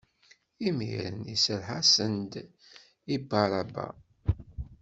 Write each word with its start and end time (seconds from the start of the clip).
Imiren 0.67 1.19
iserreḥ-asen-d 1.35 2.33
i 3.13 3.15
Bar 3.29 3.51
Aba. 3.61 3.87